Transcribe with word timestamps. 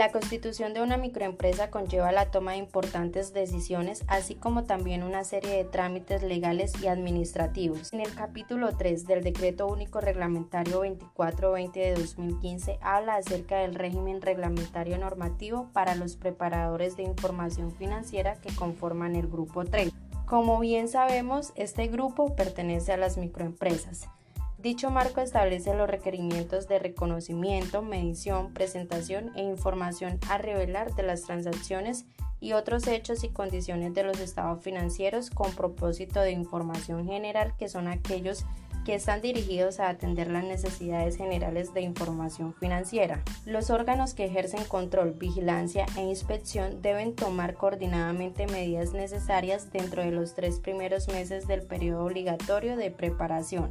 La 0.00 0.12
constitución 0.12 0.72
de 0.72 0.80
una 0.80 0.96
microempresa 0.96 1.68
conlleva 1.68 2.10
la 2.10 2.30
toma 2.30 2.52
de 2.52 2.56
importantes 2.56 3.34
decisiones, 3.34 4.02
así 4.06 4.34
como 4.34 4.64
también 4.64 5.02
una 5.02 5.24
serie 5.24 5.50
de 5.50 5.64
trámites 5.64 6.22
legales 6.22 6.72
y 6.82 6.86
administrativos. 6.86 7.92
En 7.92 8.00
el 8.00 8.14
capítulo 8.14 8.74
3 8.74 9.06
del 9.06 9.22
Decreto 9.22 9.66
Único 9.66 10.00
Reglamentario 10.00 10.76
2420 10.76 11.80
de 11.80 11.94
2015 11.96 12.78
habla 12.80 13.16
acerca 13.16 13.58
del 13.58 13.74
régimen 13.74 14.22
reglamentario 14.22 14.96
normativo 14.96 15.68
para 15.74 15.94
los 15.94 16.16
preparadores 16.16 16.96
de 16.96 17.02
información 17.02 17.70
financiera 17.70 18.36
que 18.36 18.56
conforman 18.56 19.16
el 19.16 19.28
Grupo 19.28 19.66
3. 19.66 19.92
Como 20.24 20.60
bien 20.60 20.88
sabemos, 20.88 21.52
este 21.56 21.88
grupo 21.88 22.34
pertenece 22.36 22.94
a 22.94 22.96
las 22.96 23.18
microempresas. 23.18 24.08
Dicho 24.60 24.90
marco 24.90 25.22
establece 25.22 25.74
los 25.74 25.88
requerimientos 25.88 26.68
de 26.68 26.78
reconocimiento, 26.78 27.80
medición, 27.80 28.52
presentación 28.52 29.32
e 29.34 29.42
información 29.42 30.18
a 30.28 30.36
revelar 30.36 30.94
de 30.94 31.02
las 31.02 31.22
transacciones 31.22 32.04
y 32.40 32.52
otros 32.52 32.86
hechos 32.86 33.24
y 33.24 33.30
condiciones 33.30 33.94
de 33.94 34.02
los 34.02 34.20
estados 34.20 34.62
financieros 34.62 35.30
con 35.30 35.50
propósito 35.52 36.20
de 36.20 36.32
información 36.32 37.06
general 37.06 37.54
que 37.58 37.70
son 37.70 37.88
aquellos 37.88 38.44
que 38.84 38.94
están 38.94 39.22
dirigidos 39.22 39.80
a 39.80 39.88
atender 39.88 40.30
las 40.30 40.44
necesidades 40.44 41.16
generales 41.16 41.72
de 41.72 41.80
información 41.80 42.52
financiera. 42.52 43.22
Los 43.46 43.70
órganos 43.70 44.12
que 44.12 44.26
ejercen 44.26 44.64
control, 44.64 45.12
vigilancia 45.12 45.86
e 45.96 46.02
inspección 46.02 46.82
deben 46.82 47.14
tomar 47.14 47.54
coordinadamente 47.54 48.46
medidas 48.46 48.92
necesarias 48.92 49.72
dentro 49.72 50.02
de 50.02 50.10
los 50.10 50.34
tres 50.34 50.60
primeros 50.60 51.08
meses 51.08 51.46
del 51.46 51.62
periodo 51.62 52.04
obligatorio 52.04 52.76
de 52.76 52.90
preparación 52.90 53.66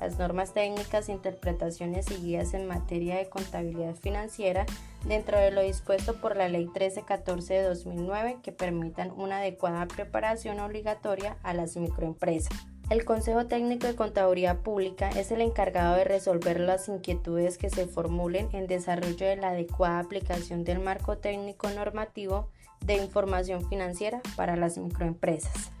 las 0.00 0.18
normas 0.18 0.52
técnicas, 0.52 1.08
interpretaciones 1.08 2.10
y 2.10 2.22
guías 2.22 2.54
en 2.54 2.66
materia 2.66 3.16
de 3.16 3.28
contabilidad 3.28 3.94
financiera 3.94 4.66
dentro 5.04 5.38
de 5.38 5.50
lo 5.50 5.62
dispuesto 5.62 6.20
por 6.20 6.36
la 6.36 6.48
Ley 6.48 6.66
1314 6.66 7.54
de 7.54 7.62
2009 7.62 8.38
que 8.42 8.52
permitan 8.52 9.10
una 9.10 9.38
adecuada 9.38 9.86
preparación 9.86 10.60
obligatoria 10.60 11.36
a 11.42 11.54
las 11.54 11.76
microempresas. 11.76 12.66
El 12.88 13.04
Consejo 13.04 13.46
Técnico 13.46 13.88
de 13.88 13.96
Contaduría 13.96 14.62
Pública 14.62 15.10
es 15.10 15.32
el 15.32 15.40
encargado 15.40 15.96
de 15.96 16.04
resolver 16.04 16.60
las 16.60 16.88
inquietudes 16.88 17.58
que 17.58 17.68
se 17.68 17.88
formulen 17.88 18.48
en 18.52 18.68
desarrollo 18.68 19.26
de 19.26 19.34
la 19.34 19.48
adecuada 19.48 19.98
aplicación 19.98 20.62
del 20.62 20.78
marco 20.78 21.18
técnico 21.18 21.68
normativo 21.70 22.48
de 22.80 22.94
información 22.94 23.68
financiera 23.68 24.20
para 24.36 24.54
las 24.54 24.78
microempresas. 24.78 25.72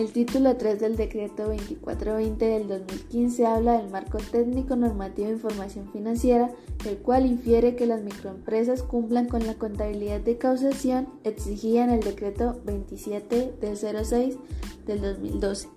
El 0.00 0.14
título 0.14 0.56
3 0.56 0.80
del 0.80 0.96
decreto 0.96 1.42
2420 1.42 2.42
del 2.42 2.68
2015 2.68 3.44
habla 3.44 3.76
del 3.76 3.90
marco 3.90 4.16
técnico 4.16 4.74
normativo 4.74 5.28
de 5.28 5.34
información 5.34 5.92
financiera, 5.92 6.50
el 6.88 6.96
cual 6.96 7.26
infiere 7.26 7.76
que 7.76 7.84
las 7.84 8.00
microempresas 8.00 8.82
cumplan 8.82 9.28
con 9.28 9.46
la 9.46 9.56
contabilidad 9.56 10.20
de 10.20 10.38
causación 10.38 11.06
exigida 11.22 11.84
en 11.84 11.90
el 11.90 12.00
decreto 12.00 12.62
27 12.64 13.52
del 13.60 13.76
06 13.76 14.36
del 14.86 15.02
2012. 15.02 15.68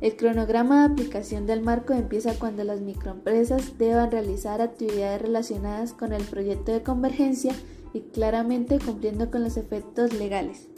El 0.00 0.14
cronograma 0.14 0.86
de 0.86 0.92
aplicación 0.92 1.44
del 1.44 1.60
marco 1.62 1.94
empieza 1.94 2.38
cuando 2.38 2.62
las 2.62 2.80
microempresas 2.80 3.76
deban 3.76 4.12
realizar 4.12 4.60
actividades 4.60 5.20
relacionadas 5.20 5.94
con 5.94 6.12
el 6.12 6.22
proyecto 6.22 6.70
de 6.70 6.84
convergencia 6.84 7.52
y 7.92 8.02
claramente 8.02 8.78
cumpliendo 8.78 9.32
con 9.32 9.42
los 9.42 9.56
efectos 9.56 10.12
legales. 10.12 10.68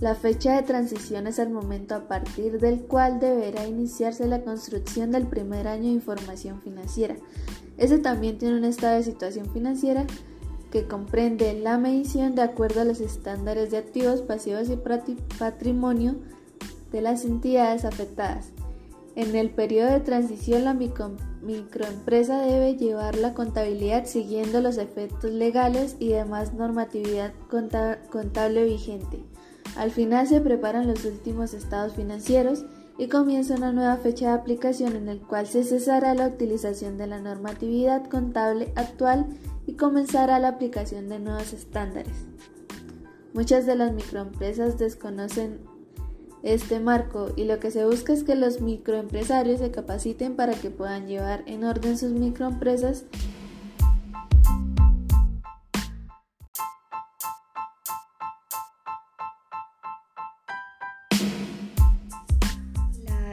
La 0.00 0.14
fecha 0.14 0.54
de 0.54 0.62
transición 0.62 1.26
es 1.26 1.40
el 1.40 1.50
momento 1.50 1.96
a 1.96 2.06
partir 2.06 2.60
del 2.60 2.82
cual 2.82 3.18
deberá 3.18 3.66
iniciarse 3.66 4.28
la 4.28 4.42
construcción 4.42 5.10
del 5.10 5.26
primer 5.26 5.66
año 5.66 5.84
de 5.84 5.94
información 5.94 6.62
financiera. 6.62 7.16
Ese 7.78 7.98
también 7.98 8.38
tiene 8.38 8.58
un 8.58 8.64
estado 8.64 8.96
de 8.96 9.02
situación 9.02 9.50
financiera 9.52 10.06
que 10.70 10.86
comprende 10.86 11.52
la 11.54 11.78
medición 11.78 12.36
de 12.36 12.42
acuerdo 12.42 12.82
a 12.82 12.84
los 12.84 13.00
estándares 13.00 13.72
de 13.72 13.78
activos, 13.78 14.22
pasivos 14.22 14.68
y 14.70 14.76
patrimonio 15.36 16.14
de 16.92 17.00
las 17.00 17.24
entidades 17.24 17.84
afectadas. 17.84 18.52
En 19.16 19.34
el 19.34 19.50
periodo 19.50 19.90
de 19.90 19.98
transición, 19.98 20.64
la 20.64 20.74
microempresa 20.74 22.40
debe 22.42 22.76
llevar 22.76 23.16
la 23.16 23.34
contabilidad 23.34 24.04
siguiendo 24.04 24.60
los 24.60 24.78
efectos 24.78 25.32
legales 25.32 25.96
y 25.98 26.10
demás 26.10 26.54
normatividad 26.54 27.32
contable 27.48 28.64
vigente. 28.64 29.24
Al 29.76 29.90
final 29.90 30.26
se 30.26 30.40
preparan 30.40 30.86
los 30.86 31.04
últimos 31.04 31.54
estados 31.54 31.94
financieros 31.94 32.64
y 32.98 33.08
comienza 33.08 33.54
una 33.54 33.72
nueva 33.72 33.96
fecha 33.96 34.26
de 34.26 34.40
aplicación 34.40 34.96
en 34.96 35.08
el 35.08 35.20
cual 35.20 35.46
se 35.46 35.62
cesará 35.62 36.14
la 36.14 36.26
utilización 36.26 36.98
de 36.98 37.06
la 37.06 37.20
normatividad 37.20 38.06
contable 38.06 38.72
actual 38.74 39.26
y 39.66 39.74
comenzará 39.74 40.38
la 40.40 40.48
aplicación 40.48 41.08
de 41.08 41.20
nuevos 41.20 41.52
estándares. 41.52 42.26
Muchas 43.34 43.66
de 43.66 43.76
las 43.76 43.92
microempresas 43.92 44.78
desconocen 44.78 45.60
este 46.42 46.80
marco 46.80 47.30
y 47.36 47.44
lo 47.44 47.60
que 47.60 47.70
se 47.70 47.84
busca 47.84 48.12
es 48.12 48.24
que 48.24 48.34
los 48.34 48.60
microempresarios 48.60 49.60
se 49.60 49.70
capaciten 49.70 50.34
para 50.34 50.54
que 50.54 50.70
puedan 50.70 51.06
llevar 51.06 51.42
en 51.46 51.64
orden 51.64 51.98
sus 51.98 52.12
microempresas 52.12 53.04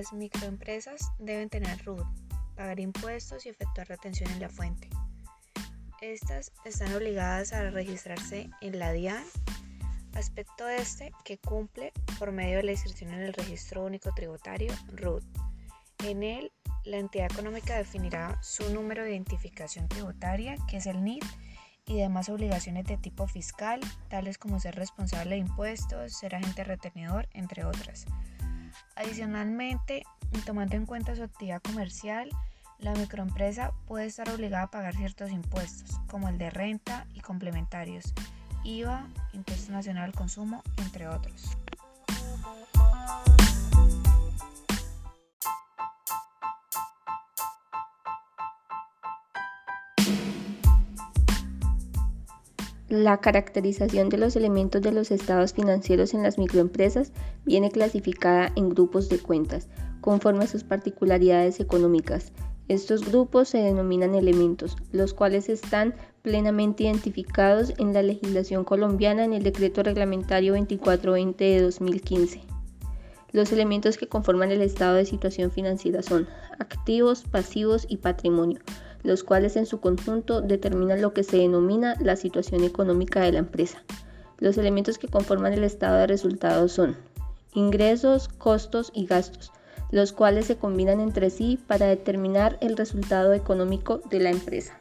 Las 0.00 0.14
microempresas 0.14 1.12
deben 1.18 1.50
tener 1.50 1.84
RUT, 1.84 2.06
pagar 2.56 2.80
impuestos 2.80 3.44
y 3.44 3.50
efectuar 3.50 3.86
retención 3.86 4.30
en 4.30 4.40
la 4.40 4.48
fuente. 4.48 4.88
Estas 6.00 6.52
están 6.64 6.94
obligadas 6.94 7.52
a 7.52 7.68
registrarse 7.68 8.48
en 8.62 8.78
la 8.78 8.92
DIAN, 8.92 9.22
aspecto 10.14 10.66
este 10.70 11.12
que 11.22 11.36
cumple 11.36 11.92
por 12.18 12.32
medio 12.32 12.56
de 12.56 12.62
la 12.62 12.72
inscripción 12.72 13.12
en 13.12 13.20
el 13.20 13.34
Registro 13.34 13.84
Único 13.84 14.10
Tributario 14.14 14.72
RUT. 14.94 15.22
En 16.02 16.22
él, 16.22 16.50
la 16.86 16.96
entidad 16.96 17.30
económica 17.30 17.76
definirá 17.76 18.42
su 18.42 18.72
número 18.72 19.02
de 19.02 19.10
identificación 19.10 19.86
tributaria, 19.86 20.56
que 20.66 20.78
es 20.78 20.86
el 20.86 21.04
NIT, 21.04 21.26
y 21.84 21.98
demás 21.98 22.30
obligaciones 22.30 22.86
de 22.86 22.96
tipo 22.96 23.26
fiscal, 23.26 23.80
tales 24.08 24.38
como 24.38 24.60
ser 24.60 24.76
responsable 24.76 25.34
de 25.34 25.42
impuestos, 25.42 26.16
ser 26.16 26.36
agente 26.36 26.64
retenedor, 26.64 27.28
entre 27.34 27.66
otras. 27.66 28.06
Adicionalmente, 28.96 30.04
tomando 30.44 30.76
en 30.76 30.86
cuenta 30.86 31.16
su 31.16 31.22
actividad 31.22 31.62
comercial, 31.62 32.30
la 32.78 32.92
microempresa 32.94 33.72
puede 33.86 34.06
estar 34.06 34.28
obligada 34.30 34.64
a 34.64 34.70
pagar 34.70 34.96
ciertos 34.96 35.30
impuestos, 35.30 36.00
como 36.08 36.28
el 36.28 36.38
de 36.38 36.50
renta 36.50 37.06
y 37.14 37.20
complementarios, 37.20 38.14
IVA, 38.64 39.06
Impuesto 39.32 39.72
Nacional 39.72 40.04
al 40.04 40.12
Consumo, 40.12 40.62
entre 40.78 41.08
otros. 41.08 41.56
La 52.90 53.18
caracterización 53.18 54.08
de 54.08 54.18
los 54.18 54.34
elementos 54.34 54.82
de 54.82 54.90
los 54.90 55.12
estados 55.12 55.52
financieros 55.52 56.12
en 56.12 56.24
las 56.24 56.38
microempresas 56.38 57.12
viene 57.44 57.70
clasificada 57.70 58.50
en 58.56 58.68
grupos 58.68 59.08
de 59.08 59.20
cuentas, 59.20 59.68
conforme 60.00 60.42
a 60.42 60.48
sus 60.48 60.64
particularidades 60.64 61.60
económicas. 61.60 62.32
Estos 62.66 63.08
grupos 63.08 63.48
se 63.48 63.58
denominan 63.58 64.16
elementos, 64.16 64.76
los 64.90 65.14
cuales 65.14 65.48
están 65.48 65.94
plenamente 66.22 66.82
identificados 66.82 67.74
en 67.78 67.94
la 67.94 68.02
legislación 68.02 68.64
colombiana 68.64 69.24
en 69.24 69.34
el 69.34 69.44
Decreto 69.44 69.84
Reglamentario 69.84 70.54
2420 70.54 71.44
de 71.44 71.62
2015. 71.62 72.40
Los 73.30 73.52
elementos 73.52 73.98
que 73.98 74.08
conforman 74.08 74.50
el 74.50 74.62
estado 74.62 74.96
de 74.96 75.06
situación 75.06 75.52
financiera 75.52 76.02
son 76.02 76.26
activos, 76.58 77.22
pasivos 77.22 77.86
y 77.88 77.98
patrimonio 77.98 78.58
los 79.02 79.24
cuales 79.24 79.56
en 79.56 79.66
su 79.66 79.80
conjunto 79.80 80.40
determinan 80.40 81.02
lo 81.02 81.12
que 81.12 81.22
se 81.22 81.38
denomina 81.38 81.96
la 82.00 82.16
situación 82.16 82.64
económica 82.64 83.20
de 83.20 83.32
la 83.32 83.38
empresa. 83.38 83.82
Los 84.38 84.58
elementos 84.58 84.98
que 84.98 85.08
conforman 85.08 85.52
el 85.52 85.64
estado 85.64 85.98
de 85.98 86.06
resultados 86.06 86.72
son 86.72 86.96
ingresos, 87.52 88.28
costos 88.28 88.90
y 88.94 89.06
gastos, 89.06 89.52
los 89.90 90.12
cuales 90.12 90.46
se 90.46 90.56
combinan 90.56 91.00
entre 91.00 91.30
sí 91.30 91.58
para 91.66 91.86
determinar 91.86 92.58
el 92.60 92.76
resultado 92.76 93.32
económico 93.32 94.00
de 94.10 94.20
la 94.20 94.30
empresa. 94.30 94.78